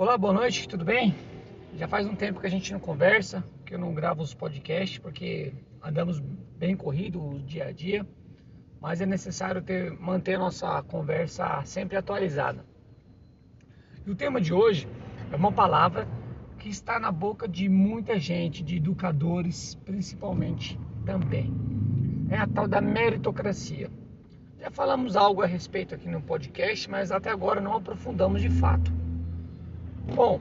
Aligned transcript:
Olá, 0.00 0.16
boa 0.16 0.32
noite, 0.32 0.66
tudo 0.66 0.82
bem? 0.82 1.14
Já 1.76 1.86
faz 1.86 2.06
um 2.06 2.16
tempo 2.16 2.40
que 2.40 2.46
a 2.46 2.50
gente 2.50 2.72
não 2.72 2.80
conversa, 2.80 3.44
que 3.66 3.74
eu 3.74 3.78
não 3.78 3.92
gravo 3.92 4.22
os 4.22 4.32
podcasts, 4.32 4.96
porque 4.96 5.52
andamos 5.82 6.18
bem 6.56 6.74
corrido 6.74 7.38
dia 7.44 7.66
a 7.66 7.70
dia, 7.70 8.08
mas 8.80 9.02
é 9.02 9.04
necessário 9.04 9.60
ter, 9.60 9.92
manter 10.00 10.38
nossa 10.38 10.82
conversa 10.84 11.62
sempre 11.66 11.98
atualizada. 11.98 12.64
E 14.06 14.10
o 14.10 14.14
tema 14.14 14.40
de 14.40 14.54
hoje 14.54 14.88
é 15.30 15.36
uma 15.36 15.52
palavra 15.52 16.08
que 16.58 16.70
está 16.70 16.98
na 16.98 17.12
boca 17.12 17.46
de 17.46 17.68
muita 17.68 18.18
gente, 18.18 18.62
de 18.62 18.78
educadores 18.78 19.74
principalmente 19.84 20.80
também. 21.04 21.52
É 22.30 22.38
a 22.38 22.46
tal 22.46 22.66
da 22.66 22.80
meritocracia. 22.80 23.90
Já 24.58 24.70
falamos 24.70 25.14
algo 25.14 25.42
a 25.42 25.46
respeito 25.46 25.94
aqui 25.94 26.08
no 26.08 26.22
podcast, 26.22 26.88
mas 26.88 27.12
até 27.12 27.28
agora 27.28 27.60
não 27.60 27.76
aprofundamos 27.76 28.40
de 28.40 28.48
fato. 28.48 28.99
Bom, 30.14 30.40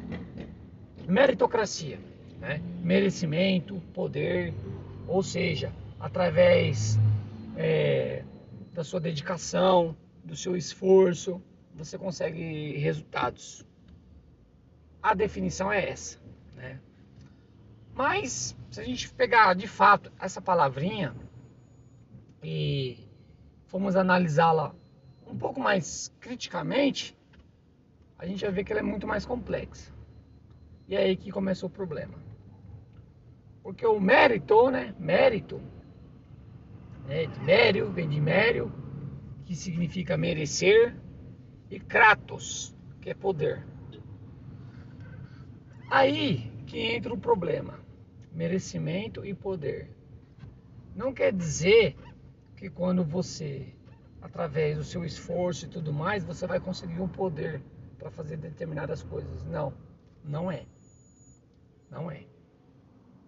meritocracia, 1.08 2.00
né? 2.40 2.62
merecimento, 2.82 3.80
poder, 3.94 4.54
ou 5.08 5.22
seja, 5.22 5.72
através 6.00 6.98
é, 7.56 8.24
da 8.74 8.84
sua 8.84 9.00
dedicação, 9.00 9.96
do 10.24 10.36
seu 10.36 10.56
esforço, 10.56 11.42
você 11.74 11.98
consegue 11.98 12.78
resultados. 12.78 13.66
A 15.02 15.14
definição 15.14 15.72
é 15.72 15.90
essa, 15.90 16.20
né? 16.56 16.80
Mas 17.94 18.56
se 18.72 18.82
a 18.82 18.84
gente 18.84 19.12
pegar 19.14 19.54
de 19.54 19.68
fato 19.68 20.12
essa 20.20 20.42
palavrinha 20.42 21.16
e 22.44 22.98
formos 23.68 23.96
analisá-la 23.96 24.74
um 25.28 25.38
pouco 25.38 25.60
mais 25.60 26.14
criticamente, 26.20 27.16
a 28.20 28.26
gente 28.26 28.44
vai 28.44 28.52
ver 28.52 28.64
que 28.66 28.74
ela 28.74 28.82
é 28.82 28.84
muito 28.84 29.08
mais 29.08 29.26
complexa. 29.26 29.94
E 30.88 30.96
é 30.96 31.00
aí 31.00 31.16
que 31.16 31.32
começou 31.32 31.70
o 31.70 31.72
problema. 31.72 32.16
Porque 33.64 33.86
o 33.86 34.00
mérito, 34.00 34.70
né? 34.70 34.94
Mérito, 35.00 35.62
né? 37.08 37.28
De 37.28 37.40
mério, 37.40 37.90
vem 37.92 38.10
de 38.10 38.20
mério, 38.20 38.72
que 39.46 39.56
significa 39.56 40.18
merecer, 40.18 40.96
e 41.72 41.80
kratos, 41.80 42.76
que 43.00 43.10
é 43.10 43.14
poder. 43.14 43.66
Aí 45.90 46.52
que 46.68 46.78
entra 46.78 47.14
o 47.14 47.18
problema: 47.18 47.80
merecimento 48.34 49.26
e 49.26 49.34
poder. 49.34 49.90
Não 50.94 51.14
quer 51.14 51.32
dizer 51.32 51.96
que 52.58 52.70
quando 52.70 53.04
você, 53.04 53.74
através 54.22 54.78
do 54.78 54.84
seu 54.84 55.06
esforço 55.06 55.66
e 55.66 55.70
tudo 55.70 55.94
mais, 55.94 56.26
você 56.26 56.46
vai 56.46 56.60
conseguir 56.60 57.00
um 57.00 57.08
poder 57.08 57.62
para 58.00 58.10
fazer 58.10 58.38
determinadas 58.38 59.04
coisas. 59.04 59.44
Não, 59.46 59.74
não 60.24 60.52
é. 60.52 60.66
Não 61.92 62.10
é. 62.10 62.24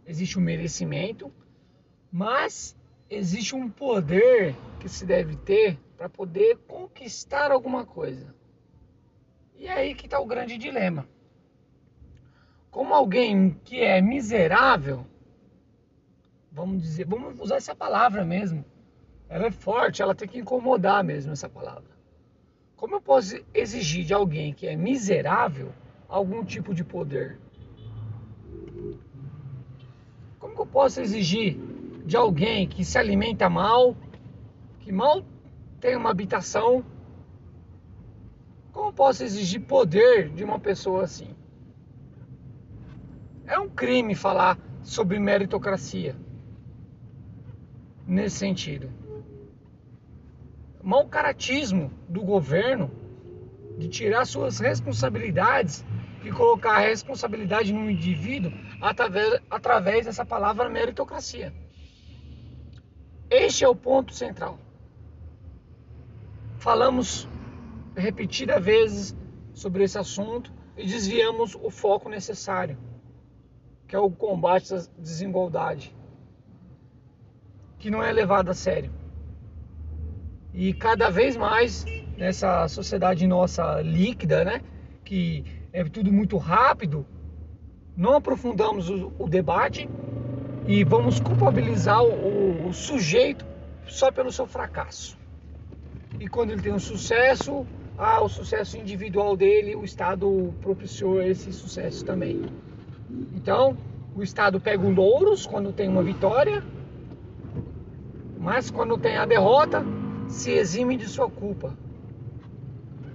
Existe 0.07 0.39
um 0.39 0.41
merecimento, 0.41 1.31
mas 2.11 2.75
existe 3.09 3.53
um 3.55 3.69
poder 3.69 4.55
que 4.79 4.87
se 4.89 5.05
deve 5.05 5.35
ter 5.35 5.77
para 5.97 6.09
poder 6.09 6.57
conquistar 6.67 7.51
alguma 7.51 7.85
coisa. 7.85 8.33
E 9.55 9.67
é 9.67 9.73
aí 9.73 9.93
que 9.93 10.05
está 10.05 10.19
o 10.19 10.25
grande 10.25 10.57
dilema. 10.57 11.07
Como 12.71 12.93
alguém 12.93 13.59
que 13.65 13.81
é 13.81 14.01
miserável, 14.01 15.05
vamos 16.51 16.81
dizer, 16.81 17.05
vamos 17.05 17.39
usar 17.39 17.57
essa 17.57 17.75
palavra 17.75 18.23
mesmo, 18.23 18.65
ela 19.27 19.47
é 19.47 19.51
forte, 19.51 20.01
ela 20.01 20.15
tem 20.15 20.27
que 20.27 20.39
incomodar 20.39 21.03
mesmo 21.03 21.33
essa 21.33 21.49
palavra. 21.49 21.91
Como 22.81 22.95
eu 22.95 23.01
posso 23.01 23.35
exigir 23.53 24.03
de 24.03 24.11
alguém 24.11 24.55
que 24.55 24.65
é 24.65 24.75
miserável 24.75 25.71
algum 26.09 26.43
tipo 26.43 26.73
de 26.73 26.83
poder? 26.83 27.39
Como 30.39 30.55
eu 30.57 30.65
posso 30.65 30.99
exigir 30.99 31.59
de 32.03 32.17
alguém 32.17 32.67
que 32.67 32.83
se 32.83 32.97
alimenta 32.97 33.47
mal, 33.47 33.95
que 34.79 34.91
mal 34.91 35.23
tem 35.79 35.95
uma 35.95 36.09
habitação, 36.09 36.83
como 38.71 38.91
posso 38.91 39.23
exigir 39.23 39.61
poder 39.61 40.29
de 40.29 40.43
uma 40.43 40.59
pessoa 40.59 41.03
assim? 41.03 41.35
É 43.45 43.59
um 43.59 43.69
crime 43.69 44.15
falar 44.15 44.57
sobre 44.81 45.19
meritocracia 45.19 46.15
nesse 48.07 48.37
sentido 48.37 48.89
mau 50.83 51.07
caratismo 51.07 51.91
do 52.07 52.21
governo 52.21 52.91
de 53.77 53.87
tirar 53.87 54.25
suas 54.25 54.59
responsabilidades 54.59 55.85
e 56.23 56.31
colocar 56.31 56.75
a 56.75 56.79
responsabilidade 56.79 57.73
no 57.73 57.89
indivíduo 57.89 58.51
através, 58.79 59.41
através 59.49 60.05
dessa 60.05 60.25
palavra 60.25 60.69
meritocracia. 60.69 61.53
Este 63.29 63.63
é 63.63 63.67
o 63.67 63.75
ponto 63.75 64.13
central. 64.13 64.59
Falamos 66.57 67.27
repetidas 67.95 68.63
vezes 68.63 69.15
sobre 69.53 69.83
esse 69.83 69.97
assunto 69.97 70.51
e 70.77 70.85
desviamos 70.85 71.55
o 71.55 71.69
foco 71.69 72.09
necessário, 72.09 72.77
que 73.87 73.95
é 73.95 73.99
o 73.99 74.11
combate 74.11 74.73
à 74.73 74.81
desigualdade, 74.97 75.95
que 77.79 77.89
não 77.89 78.03
é 78.03 78.11
levado 78.11 78.49
a 78.49 78.53
sério. 78.53 79.00
E 80.53 80.73
cada 80.73 81.09
vez 81.09 81.37
mais 81.37 81.85
nessa 82.17 82.67
sociedade 82.67 83.25
nossa 83.25 83.81
líquida, 83.81 84.43
né, 84.43 84.61
que 85.03 85.45
é 85.71 85.83
tudo 85.85 86.11
muito 86.11 86.37
rápido, 86.37 87.05
não 87.95 88.15
aprofundamos 88.15 88.89
o, 88.89 89.11
o 89.17 89.27
debate 89.27 89.89
e 90.67 90.83
vamos 90.83 91.19
culpabilizar 91.19 92.03
o, 92.03 92.67
o 92.67 92.73
sujeito 92.73 93.45
só 93.87 94.11
pelo 94.11 94.31
seu 94.31 94.45
fracasso. 94.45 95.17
E 96.19 96.27
quando 96.27 96.51
ele 96.51 96.61
tem 96.61 96.73
um 96.73 96.79
sucesso, 96.79 97.65
ah, 97.97 98.21
o 98.21 98.29
sucesso 98.29 98.77
individual 98.77 99.35
dele, 99.37 99.75
o 99.75 99.83
Estado 99.83 100.53
propiciou 100.61 101.21
esse 101.21 101.51
sucesso 101.53 102.03
também. 102.05 102.41
Então, 103.33 103.77
o 104.15 104.21
Estado 104.21 104.59
pega 104.59 104.85
os 104.85 104.95
louros 104.95 105.45
quando 105.45 105.71
tem 105.71 105.87
uma 105.87 106.03
vitória, 106.03 106.63
mas 108.37 108.69
quando 108.69 108.97
tem 108.97 109.17
a 109.17 109.25
derrota, 109.25 109.83
se 110.31 110.51
exime 110.51 110.95
de 110.95 111.07
sua 111.07 111.29
culpa, 111.29 111.77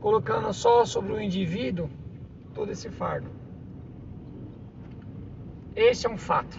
colocando 0.01 0.53
só 0.53 0.85
sobre 0.85 1.15
o 1.15 1.21
indivíduo 1.21 1.89
todo 2.55 2.71
esse 2.71 2.91
fardo. 2.91 3.29
Esse 5.75 6.07
é 6.07 6.11
um 6.11 6.19
fato. 6.19 6.59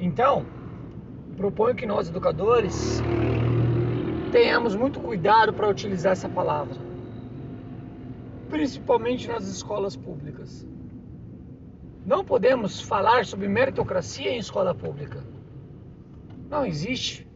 Então, 0.00 0.46
proponho 1.36 1.74
que 1.74 1.86
nós 1.86 2.08
educadores 2.08 3.02
tenhamos 4.32 4.74
muito 4.74 5.00
cuidado 5.00 5.52
para 5.52 5.68
utilizar 5.68 6.12
essa 6.12 6.28
palavra, 6.28 6.76
principalmente 8.48 9.28
nas 9.28 9.46
escolas 9.46 9.94
públicas. 9.96 10.66
Não 12.06 12.24
podemos 12.24 12.80
falar 12.80 13.26
sobre 13.26 13.48
meritocracia 13.48 14.30
em 14.30 14.38
escola 14.38 14.74
pública. 14.74 15.22
Não 16.48 16.64
existe. 16.64 17.27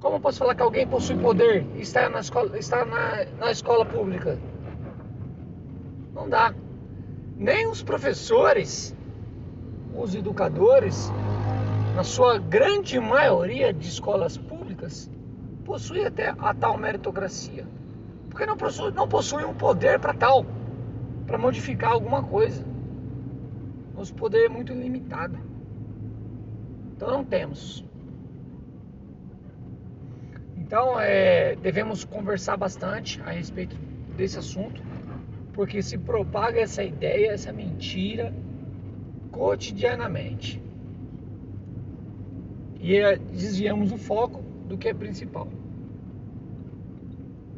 Como 0.00 0.20
posso 0.20 0.38
falar 0.38 0.54
que 0.54 0.62
alguém 0.62 0.86
possui 0.86 1.16
poder 1.16 1.66
e 1.74 1.80
está 1.80 2.08
na 2.08 2.20
escola, 2.20 2.56
está 2.56 2.84
na, 2.84 3.24
na 3.36 3.50
escola 3.50 3.84
pública? 3.84 4.38
Não 6.14 6.28
dá. 6.28 6.54
Nem 7.36 7.66
os 7.66 7.82
professores, 7.82 8.94
os 9.96 10.14
educadores, 10.14 11.10
na 11.96 12.04
sua 12.04 12.38
grande 12.38 13.00
maioria 13.00 13.72
de 13.72 13.88
escolas 13.88 14.38
públicas, 14.38 15.10
possuem 15.64 16.06
até 16.06 16.28
a 16.28 16.54
tal 16.54 16.78
meritocracia. 16.78 17.66
Porque 18.30 18.46
não 18.46 18.56
possuem, 18.56 18.92
não 18.92 19.08
possuem 19.08 19.44
um 19.46 19.54
poder 19.54 19.98
para 19.98 20.14
tal, 20.14 20.46
para 21.26 21.36
modificar 21.36 21.90
alguma 21.90 22.22
coisa. 22.22 22.64
Nosso 23.96 24.14
poder 24.14 24.46
é 24.46 24.48
muito 24.48 24.72
limitado. 24.72 25.36
Então 26.94 27.10
não 27.10 27.24
temos. 27.24 27.87
Então, 30.68 31.00
é, 31.00 31.56
devemos 31.56 32.04
conversar 32.04 32.58
bastante 32.58 33.18
a 33.22 33.30
respeito 33.30 33.74
desse 34.14 34.38
assunto, 34.38 34.82
porque 35.54 35.80
se 35.80 35.96
propaga 35.96 36.60
essa 36.60 36.84
ideia, 36.84 37.30
essa 37.30 37.50
mentira 37.50 38.34
cotidianamente. 39.32 40.62
E 42.78 42.96
é, 42.96 43.16
desviamos 43.16 43.92
o 43.92 43.96
foco 43.96 44.42
do 44.68 44.76
que 44.76 44.88
é 44.88 44.92
principal. 44.92 45.48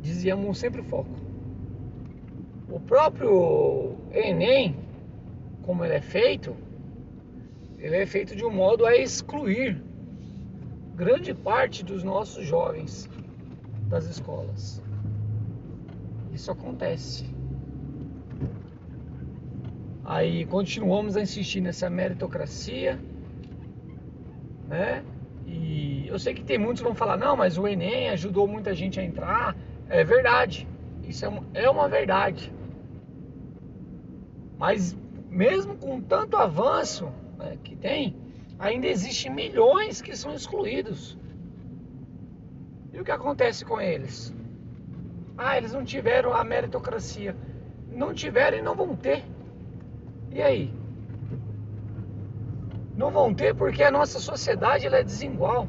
Desviamos 0.00 0.58
sempre 0.58 0.80
o 0.80 0.84
foco. 0.84 1.10
O 2.68 2.78
próprio 2.78 3.96
Enem, 4.12 4.76
como 5.62 5.84
ele 5.84 5.94
é 5.94 6.00
feito, 6.00 6.54
ele 7.76 7.96
é 7.96 8.06
feito 8.06 8.36
de 8.36 8.44
um 8.44 8.52
modo 8.52 8.86
a 8.86 8.96
excluir 8.96 9.89
grande 11.00 11.32
parte 11.32 11.82
dos 11.82 12.04
nossos 12.04 12.46
jovens 12.46 13.08
das 13.88 14.04
escolas. 14.04 14.82
Isso 16.30 16.50
acontece. 16.50 17.24
Aí 20.04 20.44
continuamos 20.44 21.16
a 21.16 21.22
insistir 21.22 21.62
nessa 21.62 21.88
meritocracia, 21.88 23.00
né? 24.68 25.02
E 25.46 26.06
eu 26.06 26.18
sei 26.18 26.34
que 26.34 26.44
tem 26.44 26.58
muitos 26.58 26.82
que 26.82 26.86
vão 26.86 26.94
falar, 26.94 27.16
não, 27.16 27.34
mas 27.34 27.56
o 27.56 27.66
Enem 27.66 28.10
ajudou 28.10 28.46
muita 28.46 28.74
gente 28.74 29.00
a 29.00 29.02
entrar. 29.02 29.56
É 29.88 30.04
verdade, 30.04 30.68
isso 31.08 31.24
é, 31.24 31.62
é 31.62 31.70
uma 31.70 31.88
verdade. 31.88 32.52
Mas 34.58 34.94
mesmo 35.30 35.76
com 35.76 35.98
tanto 35.98 36.36
avanço 36.36 37.08
né, 37.38 37.56
que 37.64 37.74
tem, 37.74 38.14
ainda 38.60 38.86
existem 38.86 39.32
milhões 39.32 40.02
que 40.02 40.14
são 40.14 40.34
excluídos. 40.34 41.16
E 42.92 43.00
o 43.00 43.04
que 43.04 43.10
acontece 43.10 43.64
com 43.64 43.80
eles? 43.80 44.34
Ah, 45.36 45.56
eles 45.56 45.72
não 45.72 45.82
tiveram 45.82 46.34
a 46.34 46.44
meritocracia. 46.44 47.34
Não 47.90 48.12
tiveram 48.12 48.58
e 48.58 48.62
não 48.62 48.74
vão 48.74 48.94
ter. 48.94 49.24
E 50.30 50.42
aí? 50.42 50.72
Não 52.94 53.10
vão 53.10 53.32
ter 53.32 53.54
porque 53.54 53.82
a 53.82 53.90
nossa 53.90 54.20
sociedade 54.20 54.86
ela 54.86 54.98
é 54.98 55.02
desigual. 55.02 55.66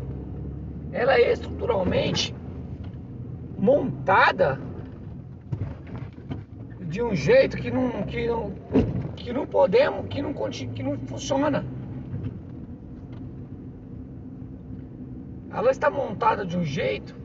Ela 0.92 1.16
é 1.16 1.32
estruturalmente 1.32 2.36
montada 3.58 4.60
de 6.82 7.02
um 7.02 7.16
jeito 7.16 7.56
que 7.56 7.72
não, 7.72 8.04
que 8.04 8.28
não, 8.28 8.52
que 9.16 9.32
não 9.32 9.48
podemos, 9.48 10.08
que 10.10 10.22
não, 10.22 10.34
que 10.34 10.84
não 10.84 10.98
funciona. 11.08 11.64
Ela 15.54 15.72
está 15.72 15.90
montada 15.90 16.46
de 16.46 16.58
um 16.58 16.64
jeito 16.64 17.16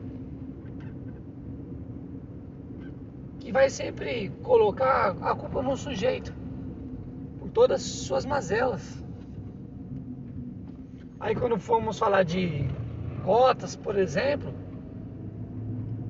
que 3.39 3.51
vai 3.51 3.69
sempre 3.69 4.29
colocar 4.43 5.15
a 5.21 5.33
culpa 5.33 5.61
no 5.61 5.77
sujeito 5.77 6.33
por 7.39 7.49
todas 7.49 7.81
as 7.81 7.87
suas 7.87 8.25
mazelas. 8.25 9.01
Aí 11.19 11.35
quando 11.35 11.57
formos 11.57 11.97
falar 11.97 12.23
de 12.23 12.67
cotas, 13.23 13.75
por 13.75 13.97
exemplo, 13.97 14.53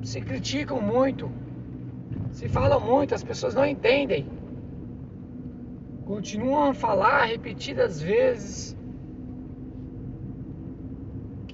se 0.03 0.21
criticam 0.21 0.81
muito, 0.81 1.31
se 2.31 2.47
fala 2.47 2.79
muito, 2.79 3.15
as 3.15 3.23
pessoas 3.23 3.55
não 3.55 3.65
entendem. 3.65 4.27
Continuam 6.05 6.69
a 6.69 6.73
falar 6.73 7.25
repetidas 7.25 8.01
vezes 8.01 8.76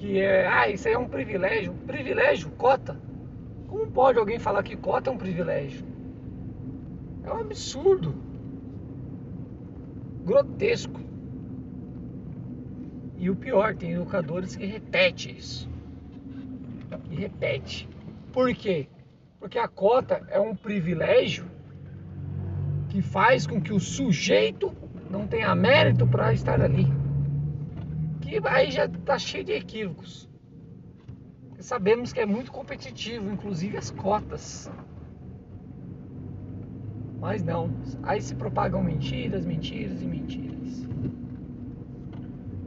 que 0.03 0.19
é, 0.19 0.45
ah, 0.45 0.67
isso 0.67 0.85
aí 0.85 0.93
é 0.95 0.97
um 0.97 1.07
privilégio. 1.07 1.73
Privilégio, 1.87 2.49
cota. 2.57 2.99
Como 3.69 3.89
pode 3.89 4.19
alguém 4.19 4.37
falar 4.37 4.61
que 4.61 4.75
cota 4.75 5.09
é 5.09 5.13
um 5.13 5.17
privilégio? 5.17 5.85
É 7.23 7.31
um 7.31 7.39
absurdo. 7.39 8.13
Grotesco. 10.25 10.99
E 13.17 13.29
o 13.29 13.35
pior, 13.37 13.77
tem 13.77 13.93
educadores 13.93 14.57
que 14.57 14.65
repetem 14.65 15.37
isso. 15.37 15.69
E 17.09 17.15
repete. 17.15 17.87
Por 18.33 18.53
quê? 18.53 18.89
Porque 19.39 19.57
a 19.57 19.69
cota 19.69 20.21
é 20.27 20.37
um 20.37 20.53
privilégio 20.53 21.45
que 22.89 23.01
faz 23.01 23.47
com 23.47 23.61
que 23.61 23.71
o 23.71 23.79
sujeito 23.79 24.75
não 25.09 25.25
tenha 25.25 25.55
mérito 25.55 26.05
para 26.05 26.33
estar 26.33 26.59
ali. 26.59 27.02
Que 28.33 28.47
aí 28.47 28.71
já 28.71 28.85
está 28.85 29.19
cheio 29.19 29.43
de 29.43 29.51
equívocos 29.51 30.27
sabemos 31.63 32.11
que 32.11 32.19
é 32.19 32.25
muito 32.25 32.51
competitivo, 32.51 33.31
inclusive 33.31 33.77
as 33.77 33.89
cotas. 33.89 34.69
Mas 37.19 37.41
não, 37.41 37.69
aí 38.03 38.21
se 38.21 38.35
propagam 38.35 38.83
mentiras, 38.83 39.45
mentiras 39.45 40.01
e 40.01 40.05
mentiras. 40.05 40.85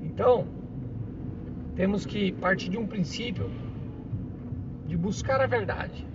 Então, 0.03 0.47
temos 1.75 2.07
que 2.07 2.33
partir 2.33 2.71
de 2.71 2.79
um 2.79 2.87
princípio 2.87 3.51
de 4.87 4.97
buscar 4.97 5.43
a 5.43 5.47
verdade. 5.47 6.07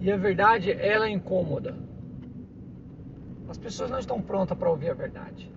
E 0.00 0.10
a 0.10 0.16
verdade, 0.16 0.72
ela 0.72 1.06
é 1.06 1.10
incômoda. 1.10 1.76
As 3.48 3.56
pessoas 3.56 3.88
não 3.88 4.00
estão 4.00 4.20
prontas 4.20 4.58
para 4.58 4.68
ouvir 4.68 4.90
a 4.90 4.94
verdade 4.94 5.48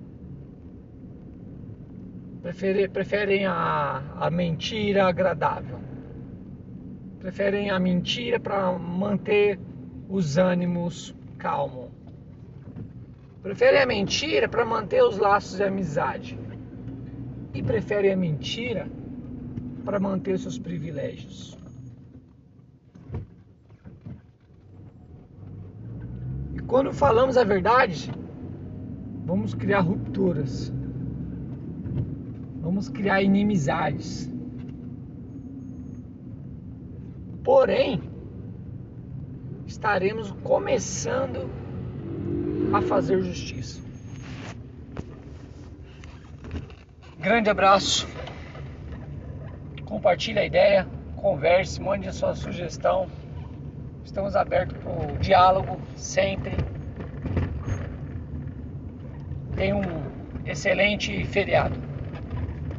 preferem, 2.41 3.45
a, 3.45 4.03
a 4.19 4.29
mentira 4.29 5.07
agradável, 5.07 5.79
preferem 7.19 7.69
a 7.69 7.79
mentira 7.79 8.39
para 8.39 8.71
manter 8.77 9.59
os 10.07 10.37
ânimos 10.37 11.15
calmos, 11.37 11.89
preferem 13.41 13.81
a 13.81 13.85
mentira 13.85 14.47
para 14.47 14.65
manter 14.65 15.03
os 15.03 15.17
laços 15.17 15.57
de 15.57 15.63
amizade. 15.63 16.37
E 17.53 17.63
preferem 17.63 18.13
a 18.13 18.15
mentira 18.15 18.87
para 19.83 19.99
manter 19.99 20.37
seus 20.37 20.59
privilégios. 20.59 21.57
E 26.53 26.59
quando 26.59 26.93
falamos 26.93 27.35
a 27.35 27.43
verdade, 27.43 28.11
vamos 29.25 29.55
criar 29.55 29.79
rupturas 29.79 30.71
vamos 32.67 32.89
criar 32.89 33.21
inimizades. 33.21 34.29
Porém, 37.41 38.01
estaremos 39.65 40.31
começando 40.43 41.49
a 42.73 42.81
fazer 42.81 43.21
justiça. 43.21 43.81
Grande 47.17 47.49
abraço. 47.49 48.05
Compartilhe 49.85 50.39
a 50.39 50.45
ideia, 50.45 50.85
converse, 51.15 51.81
mande 51.81 52.09
a 52.09 52.11
sua 52.11 52.35
sugestão. 52.35 53.07
Estamos 54.03 54.35
abertos 54.35 54.77
para 54.79 54.91
o 54.91 55.17
diálogo 55.19 55.79
sempre. 55.95 56.51
Tenha 59.55 59.73
um 59.73 60.45
excelente 60.45 61.23
feriado. 61.23 61.86